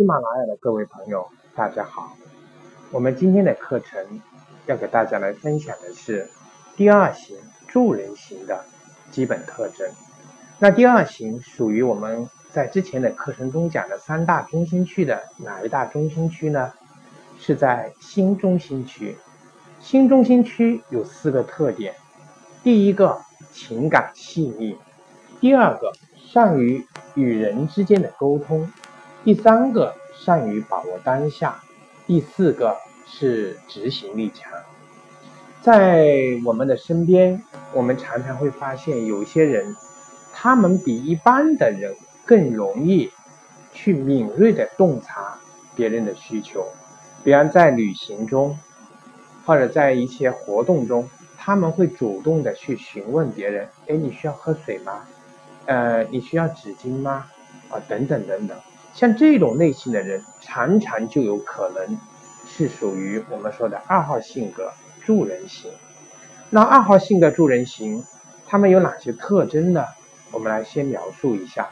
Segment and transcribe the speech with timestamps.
[0.00, 2.16] 喜马拉雅的各位朋友，大家好。
[2.90, 4.02] 我们今天的课程
[4.64, 6.26] 要给大家来分享的是
[6.74, 7.36] 第二型
[7.68, 8.64] 助人型的
[9.10, 9.86] 基本特征。
[10.58, 16.72] 那第二型属于我们在之前的课程中讲的三大中心区的哪一大中心区呢？
[17.38, 19.18] 是在心中心区。
[19.80, 21.94] 心中心区有四个特点：
[22.62, 23.20] 第一个，
[23.52, 24.78] 情感细腻；
[25.40, 28.66] 第二个，善于与人之间的沟通。
[29.22, 31.62] 第三个善于把握当下，
[32.06, 34.50] 第四个是执行力强。
[35.60, 37.42] 在我们的身边，
[37.74, 39.76] 我们常常会发现有些人，
[40.32, 41.94] 他们比一般的人
[42.24, 43.10] 更容易
[43.74, 45.38] 去敏锐的洞察
[45.76, 46.66] 别人的需求。
[47.22, 48.58] 比方在旅行中，
[49.44, 55.04] 或者在一些活动中，他们会主动的去询问别人：“哎，你需要喝水吗？
[55.66, 57.26] 呃，你需要纸巾吗？
[57.68, 58.58] 啊，等等等等。”
[58.92, 61.98] 像这种类型的人，常常就有可能
[62.46, 64.72] 是属于我们说的二号性格
[65.04, 65.70] 助人型。
[66.50, 68.04] 那二号性格助人型，
[68.46, 69.84] 他们有哪些特征呢？
[70.32, 71.68] 我们来先描述一下。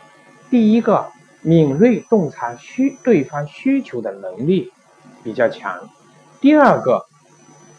[0.49, 1.11] 第一个，
[1.43, 4.73] 敏锐洞察需对方需求的能力
[5.25, 5.91] 比较强。
[6.41, 7.05] 第二个，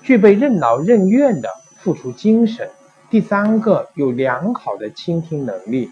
[0.04, 2.70] 具备任劳任怨的付出精神。
[3.10, 5.92] 第三个，有良好的倾听能力。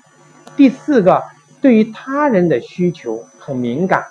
[0.56, 1.24] 第四个。
[1.62, 4.06] 对于他人的需求很敏感，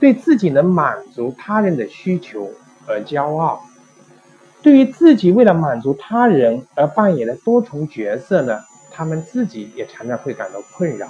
[0.00, 2.50] 对自己能满足他人的需求
[2.86, 3.62] 而骄傲，
[4.62, 11.08] 对于自己为了满足他人而扮演的多重角色呢，他们自己也常常会感到困扰。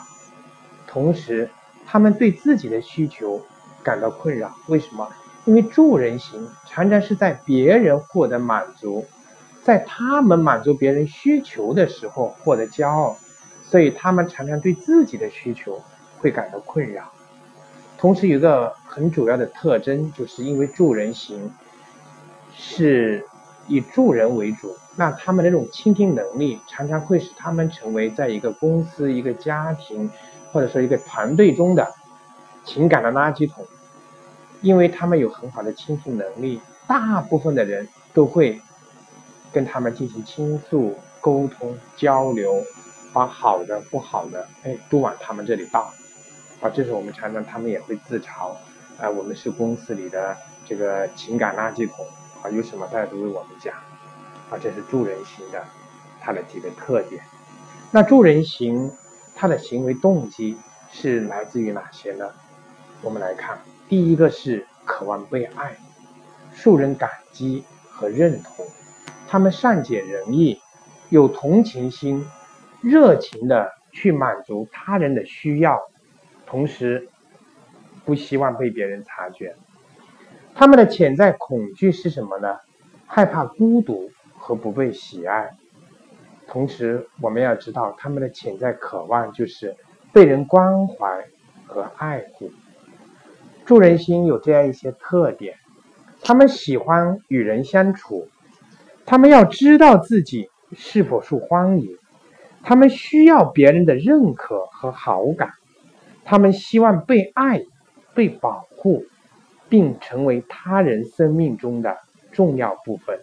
[0.86, 1.48] 同时，
[1.86, 3.40] 他们对自己的需求
[3.82, 5.08] 感到困扰，为什么？
[5.46, 9.04] 因为助人型常常是在别人获得满足，
[9.62, 13.16] 在他们满足别人需求的时候获得骄傲。
[13.68, 15.82] 所以他们常常对自己的需求
[16.18, 17.10] 会感到困扰，
[17.98, 21.52] 同时有个很主要的特征，就是因为助人型
[22.54, 23.26] 是
[23.66, 30.10] 以助人为主，那他们那种倾听能力常常会使他们成为在一个公司、一个家庭
[30.53, 31.92] 或者说一个团队中的
[32.64, 33.66] 情感的垃圾桶，
[34.60, 38.60] 因为他们有很好的倾听能力，大部分的人都会
[39.53, 42.62] 跟他们进行倾诉、沟通、交流。
[43.14, 45.94] 把好的、不好的，哎，都往他们这里倒，
[46.60, 48.50] 啊，这是我们常常他们也会自嘲，
[49.00, 50.36] 啊，我们是公司里的
[50.66, 52.04] 这个情感垃圾桶，
[52.42, 53.72] 啊，有什么大家都为我们讲，
[54.50, 55.64] 啊，这是助人型的，
[56.20, 57.22] 它的几个特点。
[57.92, 58.91] 那助人型，
[59.36, 60.58] 它的行为动机
[60.91, 62.28] 是来自于哪些呢？
[63.00, 65.76] 我们来看，第一个是渴望被爱，
[66.53, 68.66] 受人感激和认同，
[69.28, 70.60] 他们善解人意，
[71.10, 72.26] 有同情心。
[72.84, 75.81] 热情的去满足他人的需要，
[76.45, 77.09] 同时
[78.05, 79.56] 不希望被别人察觉。
[80.55, 82.59] 他们的潜在恐惧是什么呢？
[83.06, 85.53] 害怕孤独和不被喜爱。
[86.47, 89.75] 同时，我们要知道他们的潜在渴望就是
[90.12, 91.25] 被人关怀
[91.66, 92.53] 和爱护。
[93.65, 95.56] 助人心有这样一些特点：
[96.22, 98.28] 他们喜欢与人相处，
[99.06, 101.97] 他们要知道自己是否受欢迎。
[102.64, 105.50] 他们需要别人的认可和好感，
[106.25, 107.62] 他们希望被爱、
[108.14, 109.04] 被保护，
[109.69, 111.98] 并成为他人生命中的
[112.32, 113.20] 重要部分。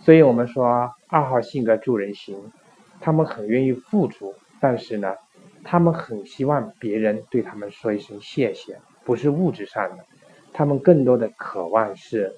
[0.00, 2.52] 所以，我们说二号性格助人型，
[3.00, 5.16] 他们很愿意付出，但是呢，
[5.64, 10.04] 他们很希望别人对他们说一声谢谢，不是物质上的，
[10.52, 12.36] 他们更多的渴望是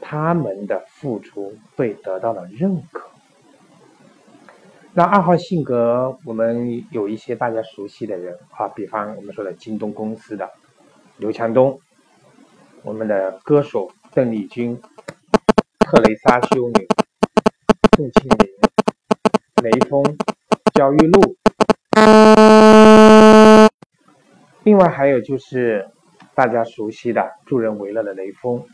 [0.00, 3.10] 他们的付出被得到了认可。
[4.94, 10.50] 那二号性格，我们有一些大家熟悉的人啊，比方我们说的京东公司的
[11.18, 11.78] 刘强东，
[12.82, 14.80] 我们的歌手邓丽君、
[15.78, 16.88] 特蕾莎修女、
[17.96, 18.48] 宋庆龄、
[19.62, 20.02] 雷锋、
[20.74, 21.36] 焦裕禄，
[24.64, 25.86] 另外还有就是
[26.34, 28.64] 大家熟悉的助人为乐的雷锋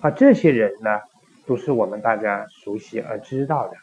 [0.00, 1.00] 啊，这些人呢，
[1.46, 3.76] 都是我们大家熟悉而知道的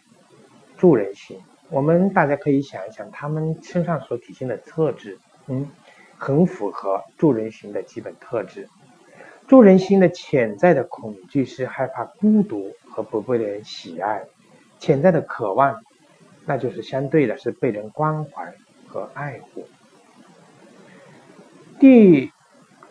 [0.78, 1.40] 助人型。
[1.72, 5.70] 我们大家可以想一想，他们身上所体现的特质，嗯，
[6.18, 8.68] 很符合助人型的基本特质。
[9.48, 14.24] 助人型的潜在的恐惧是害怕孤独和不被人喜爱，
[14.80, 15.82] 潜在的渴望，
[16.46, 18.54] 那就是相对的是被人关怀
[18.88, 19.66] 和爱护。
[21.80, 22.32] 第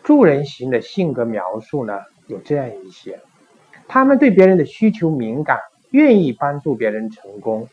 [0.03, 3.19] 助人型的性格描述呢，有这样一些：
[3.87, 5.59] 他们对别人的需求敏感，
[5.91, 7.67] 愿意帮助别人成功。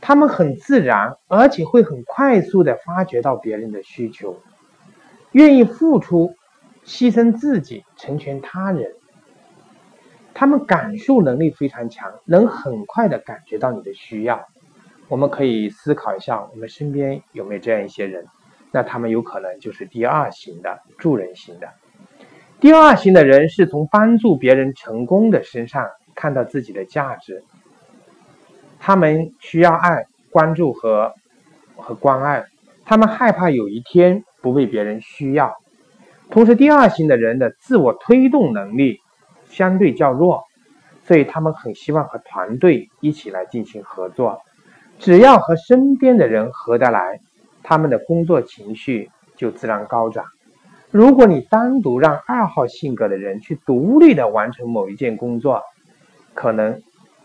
[0.00, 4.40] 他们很自然，而且会很快速的发掘到别人的需求，
[5.32, 6.34] 愿意付出
[6.84, 8.92] 牺牲自己成全他人。
[10.32, 14.46] 他们感受能力非常强，能很快的感觉到你的需要。
[15.08, 18.24] 我们可以思考一下，我们身边有没有这样一些人？
[18.72, 21.68] 那他们有可能就是第二型的助人型的。
[22.60, 27.42] 第二型的人是从帮助别人成功的身上看到自己的价值。
[28.80, 31.14] 他们需要爱、关注和
[31.76, 32.46] 和关爱，
[32.84, 35.54] 他们害怕有一天不被别人需要。
[36.30, 39.00] 同时，第二型的人的自我推动能力
[39.48, 40.44] 相对较弱，
[41.04, 44.40] 所以他们很希望和团队一起来进行合作。
[44.98, 47.20] 只要和身边的人合得来，
[47.62, 50.24] 他们的工作情绪就自然高涨。
[50.90, 55.62] 如果你单独让二号性格的人去独立的完成某一件工作，
[56.34, 56.82] 可能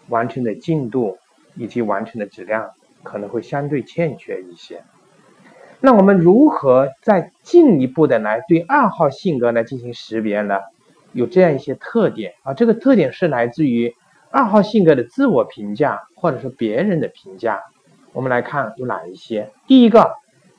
[0.07, 1.17] 完成的进度
[1.55, 2.71] 以及完成的质量
[3.03, 4.83] 可能会相对欠缺一些。
[5.79, 10.59] 那我们如何再进一步的来对二号性格来进行识别呢？
[11.13, 13.95] 有这样一些特点啊，这个特点是来自于。
[14.31, 17.61] 二号性格的自我评价，或者说别人的评价，
[18.11, 19.49] 我们来看有哪一些。
[19.65, 20.11] 第一个，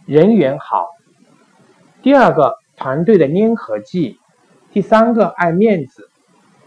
[0.06, 0.87] 人缘好；
[2.00, 4.19] 第二个，团队的粘合剂；
[4.72, 6.08] 第三个，爱面子、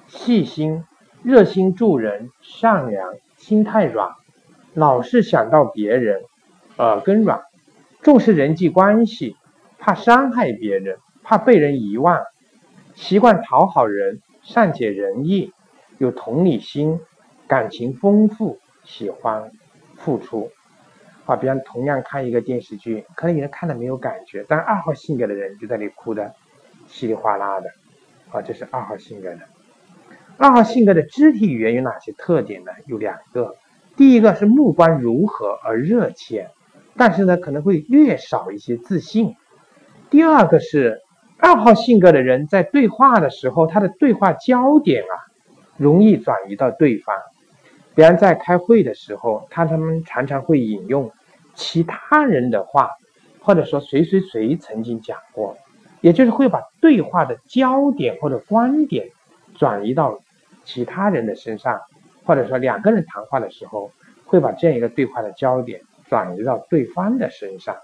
[0.07, 0.83] 细心、
[1.23, 4.11] 热心助人、善良、心太软，
[4.79, 6.21] 老是想到别人，
[6.77, 7.41] 耳根软，
[8.01, 9.35] 重视人际关系，
[9.77, 12.23] 怕伤害别人，怕被人遗忘，
[12.95, 15.53] 习惯讨好人，善解人意。
[15.97, 17.01] 有同理心，
[17.45, 19.51] 感情丰富，喜欢
[19.97, 20.49] 付出，
[21.25, 26.33] 啊，比方同样看一个电视剧，可能有人看了没有感觉，但二号性格的人就在那里哭的
[26.87, 27.69] 稀里哗啦的，
[28.31, 29.39] 啊，这是二号性格的。
[30.37, 32.71] 二号性格的肢体语言有哪些特点呢？
[32.85, 33.57] 有两个，
[33.99, 36.51] 第一个是目光如何而热切，
[36.95, 39.35] 但是呢可能会略少一些自信。
[40.09, 41.01] 第二个是
[41.37, 45.27] 二号性格的人在对话的时候，他的对话焦点啊。
[45.75, 47.15] 容易转移到对方，
[47.95, 51.09] 比方在开会的时候，他他们常常会引用
[51.55, 52.89] 其他人的话，
[53.39, 55.57] 或者说谁谁谁曾经讲过，
[56.01, 59.07] 也就是会把对话的焦点或者观点
[59.55, 60.19] 转移到
[60.65, 61.79] 其他人的身上，
[62.29, 63.91] 或者说两个人谈话的时候，
[64.27, 67.75] 会把这样一个对话的焦点转移到对方的身上。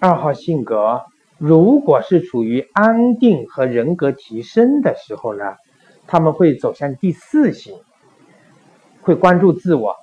[0.00, 1.04] 二号性格
[1.38, 5.54] 如果是处于安定和人格提升的时候呢？
[6.08, 7.78] 他们会走向第四型，
[9.00, 9.94] 会关注自我，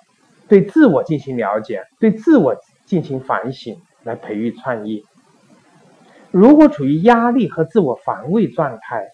[0.48, 2.56] 对自我进行了解，对自我
[2.86, 5.04] 进行反省，来培育创意。
[6.32, 9.10] 如果处于压力和自我防卫状态，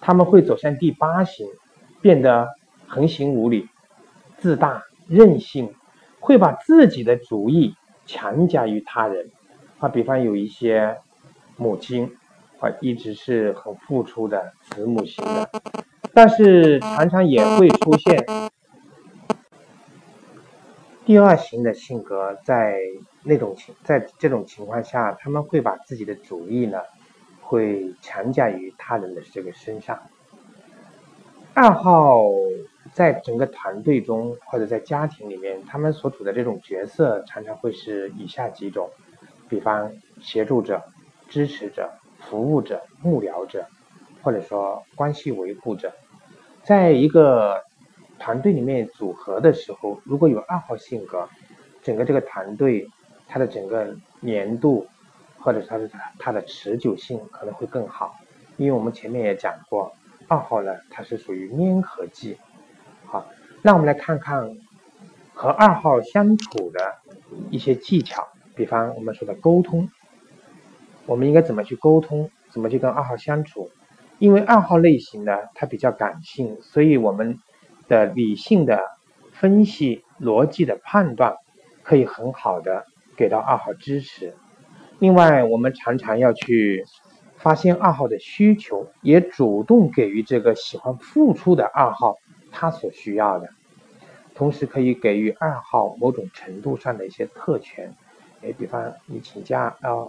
[0.00, 1.48] 他们会走向第八型，
[2.00, 2.48] 变得
[2.86, 3.68] 横行无理、
[4.38, 5.74] 自大、任性，
[6.20, 7.74] 会把自己的主意
[8.06, 9.30] 强加于他人。
[9.78, 10.96] 啊，比方有一些
[11.56, 12.16] 母亲
[12.60, 15.50] 啊，一直是很付出的慈母型的。
[16.14, 18.24] 但是常常也会出现
[21.04, 22.80] 第二型的性格，在
[23.22, 26.80] 那种情，在这种情况下，他们会把自己的主意呢，
[27.42, 30.00] 会强加于他人的这个身上。
[31.52, 32.22] 二号
[32.96, 38.88] 在整个团队中或者在家庭里面，他们所处的这种角色常常会是以下几种，
[39.50, 40.82] 比方协助者、
[41.28, 41.90] 支持者、
[42.20, 43.66] 服务者、幕僚者，
[44.22, 45.92] 或者说关系维护者。
[46.62, 47.62] 在一个
[48.18, 51.28] 团队里面组合的时候，如果有二号性格，
[51.82, 52.88] 整个这个团队
[53.28, 54.86] 它的整个年度
[55.38, 58.16] 或者它的它的持久性可能会更好，
[58.56, 59.94] 因为我们前面也讲过，
[60.28, 62.38] 二号呢它是属于粘合剂。
[63.66, 64.56] 好，那我们来看看
[65.34, 66.94] 和二号相处的
[67.50, 69.88] 一些技巧，比方我们说的沟通，
[71.04, 73.68] 我们应该怎么去沟通，怎么去跟二号相处？
[74.20, 77.40] 因为二号类型呢，它比较感性，所以我们
[77.88, 78.80] 的理性的
[79.32, 81.34] 分析、逻辑的判断
[81.82, 82.84] 可以很好的
[83.16, 84.36] 给到二号支持。
[85.00, 86.84] 另外，我们常常要去
[87.36, 92.14] 发现二号的需求，也主动给予这个喜欢付出的二号
[92.58, 93.50] 他所需要的，
[94.34, 97.94] 同时可以给予二号某种程度上的一些特权。
[98.42, 100.08] 哎，比方你请假啊，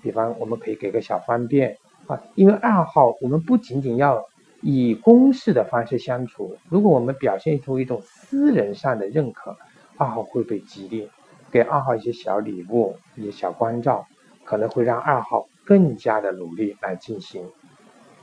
[0.00, 1.76] 比方我们可以给个小方便。
[2.06, 4.24] 啊，因为二号，我们不仅仅要
[4.60, 9.56] 以公式的方式相处，如果我们表现出一种私人上的认可，
[9.96, 11.10] 二号会被激励，
[11.50, 14.06] 给二号一些小礼物、一些小关照，
[14.44, 17.44] 可能会让二号更加的努力来进行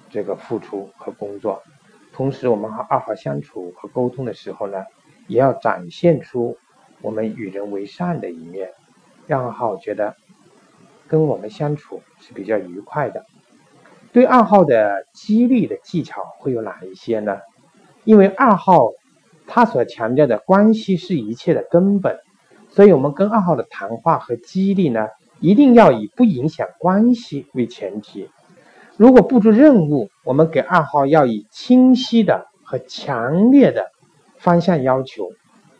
[0.10, 1.62] 这个付出和工作。
[2.16, 4.86] 同时，我们和二号相处和沟通的时候呢，
[5.28, 6.58] 也要展现出
[7.02, 8.70] 我们与人为善的一面，
[9.28, 10.16] 让二号觉得
[11.10, 13.26] 跟我们相处是比较愉快的。
[14.14, 17.40] 对二号的激励的技巧会有哪一些呢？
[18.06, 18.92] 因为二号
[19.46, 22.18] 他所强调的关系是一切的根本，
[22.70, 25.10] 所以我们跟二号的谈话和激励呢，
[25.42, 28.30] 一定要以不影响关系为前提。
[28.98, 33.92] 如果布置任务，我们给二号要以清晰的和强烈的
[34.38, 35.30] 方向要求，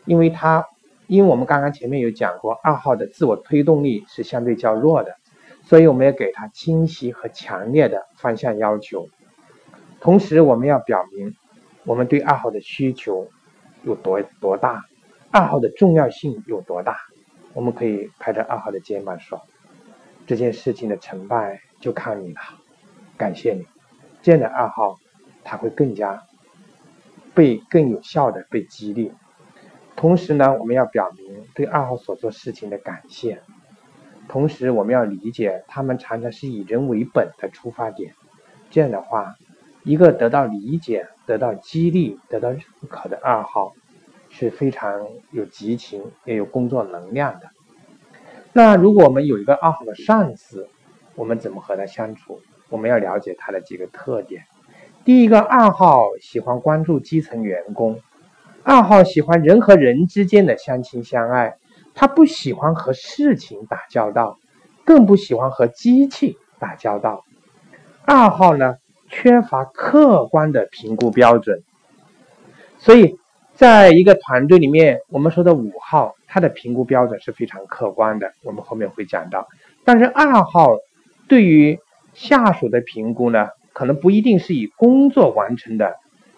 [0.04, 0.66] 因为他，
[1.06, 5.16] 因为我们刚刚前面有讲过，二号的自我推动力是相对较弱的。
[5.64, 9.08] 所以我们要给他清晰和强烈的方向要求，
[9.98, 11.34] 同时我们要表明
[11.84, 13.26] 我们对二号的需求
[13.82, 14.84] 有多多大，
[15.30, 16.98] 二号的重要性有多大。
[17.54, 19.40] 我们可以拍着二号的肩膀说
[20.28, 22.40] ：“这件事情的成败就看你了，
[23.16, 23.66] 感谢你。”
[24.22, 24.98] 这样的二号
[25.44, 26.24] 他会更加
[27.34, 29.12] 被更有效的被激励。
[29.94, 33.40] 同时呢，我们要表明对二号所做事情的感谢。
[34.28, 38.12] 同时，我们要理解，他们常常是以人为本的出发点。
[38.70, 39.36] 这样的话，
[39.84, 43.72] 一个得到理解、得到激励、得到认可的二号，
[44.28, 47.48] 是非常有激情、也有工作能量的。
[48.52, 50.68] 那如果我们有一个二号的上司，
[51.14, 52.40] 我们怎么和他相处？
[52.68, 54.44] 我们要了解他的几个特点。
[55.04, 58.00] 第一个，二号喜欢关注基层员工，
[58.62, 61.56] 二号喜欢人和人之间的相亲相爱。
[61.94, 64.38] 他不喜欢和事情打交道，
[64.84, 67.24] 更不喜欢和机器打交道。
[68.04, 68.76] 二号呢，
[69.08, 71.62] 缺乏客观的评估标准，
[72.78, 73.16] 所以
[73.54, 78.32] 在一个团队里面，我们说的五号，他的评估标准是非常客观的。
[78.42, 79.48] 我们后面会讲到，
[79.84, 80.76] 但是二号
[81.28, 81.78] 对于
[82.16, 85.96] 下属的评估呢，可能不一定是以工作完成的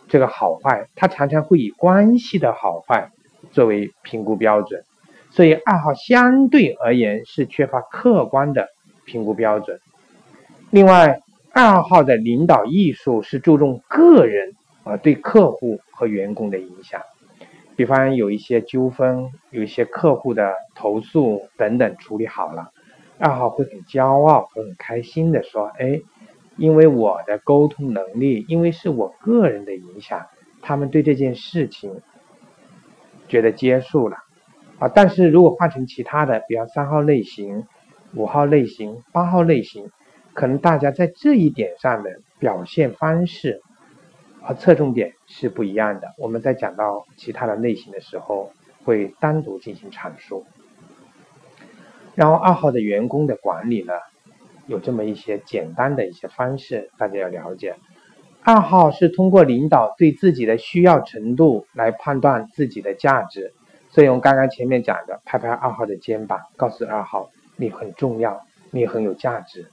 [0.08, 3.10] 这个好坏，他常常会以关系的好坏
[3.52, 4.82] 作为评估标准。
[5.30, 8.66] 所以二号相对而言是缺乏客观的
[9.04, 9.78] 评估标准。
[10.70, 11.20] 另外，
[11.52, 14.54] 二号的领导艺术是注重个人
[14.84, 17.00] 啊对客户和员工的影响。
[17.76, 22.72] 比方有一些纠纷，有一些客户的投诉等等处理好了，
[23.18, 26.00] 二号会很骄傲会很开心的说：“哎，
[26.56, 30.26] 因为我的沟通能力，因为是我个人的影响，
[30.62, 32.00] 他们对这件事情
[33.28, 34.16] 觉得接受了。”
[34.78, 37.66] 啊，但是如果换成其他的，比方三号类型、
[38.14, 39.90] 五号类型、八号类型，
[40.34, 43.60] 可能大家在这一点上的表现方式
[44.40, 46.14] 和侧重点是不一样的。
[46.16, 48.52] 我们在讲到其他的类型的时候，
[48.84, 50.46] 会单独进行阐述。
[52.18, 53.92] 然后二号的员工的管理呢，
[54.66, 57.76] 有这么一些简单的一些方式，大家要了解。
[58.42, 63.52] 二号是通过领导对自己的需要程度来判断自己的价值。
[63.90, 69.68] 所以我们刚刚前面讲的，拍拍二号的肩膀，告诉二号你很重要，你很有价值。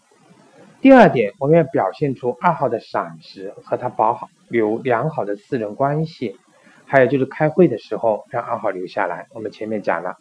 [0.81, 6.37] 第二点，我们要表现出二号的赏识和他保好有良好的私人关系。
[6.85, 9.25] 还有就是开会的时候让二号留下来。
[9.31, 10.17] 我们前面讲了，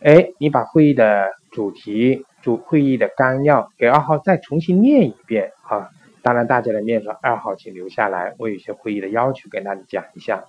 [0.00, 5.90] 哎，你把会议的主题、主会议的纲要给二号再重新念一遍啊。
[6.22, 10.44] 当然大家的面说，二号请留下来，我有些会议的要求跟大家讲一下。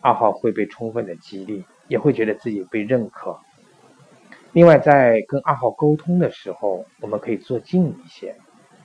[0.00, 1.64] 二号会被充分的激励。
[1.88, 3.38] 也会觉得自己被认可。
[4.52, 8.36] 另外，在跟二号沟通的时候，我们可以坐近一些，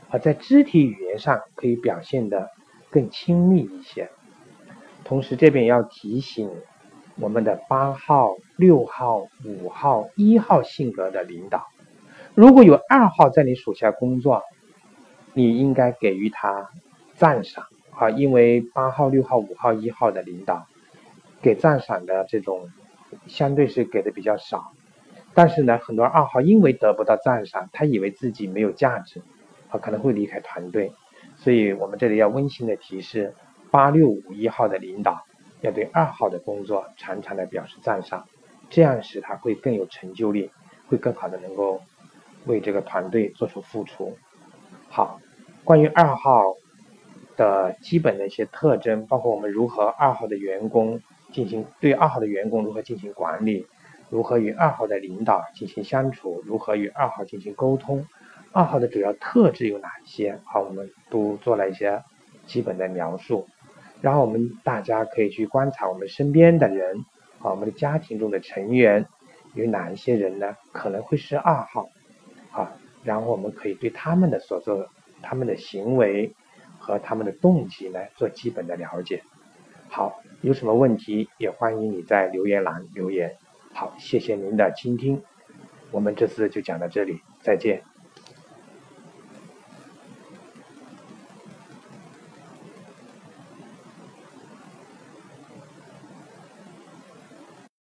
[0.09, 2.49] 啊在肢体语言上可以表现的
[2.89, 4.09] 更亲密一些。
[5.03, 6.49] 同时，这边要提醒
[7.19, 11.67] 我们的八号、六号、五号、一号性格的领导，
[12.35, 14.43] 如果有二号在你属下工作，
[15.33, 16.69] 你应该给予他
[17.15, 20.67] 赞赏啊，因为八号、六号、五号、一号的领导
[21.41, 22.69] 给赞赏的这种。
[23.27, 24.71] 相对是给的比较少，
[25.35, 29.21] 但是呢，很多二号因为得不到赞赏，他以为自己没有价值，
[29.69, 30.91] 啊，可能会离开团队。
[31.35, 33.35] 所以我们这里要温馨的提示：
[33.69, 35.21] 八六五一号的领导
[35.61, 38.27] 要对二号的工作常常的表示赞赏，
[38.73, 40.49] 这样使他会更有成就力，
[40.87, 41.79] 会更好的能够
[42.45, 44.17] 为这个团队做出付出。
[44.89, 45.21] 好，
[45.63, 46.55] 关于二号
[47.37, 50.99] 的基本的一些特征，包括我们如何二号的员工。
[51.33, 53.65] 进行对二号的员工如何进行管理，
[54.11, 58.05] 如何与二号的领导进行相处，如何与二号进行沟通，
[58.51, 60.37] 二号的主要特质有哪些？
[60.45, 62.03] 好，我们都做了一些
[62.45, 63.47] 基本的描述。
[63.99, 67.03] 然后我们大家可以去观察我们身边的人，
[67.43, 69.05] 啊，我们的家庭中的成员
[69.53, 70.57] 有哪一些人呢？
[70.71, 71.89] 可能会是二号，
[72.51, 72.71] 啊，
[73.03, 74.89] 然后我们可以对他们的所作、
[75.21, 76.33] 他们的行为
[76.79, 79.21] 和他们的动机呢做基本的了解。
[79.89, 80.19] 好。
[80.43, 83.37] 有什么问题也欢迎你在留言栏留言。
[83.71, 85.23] 好，谢谢您的倾听，
[85.89, 87.92] 我们这次就讲到这里，再见。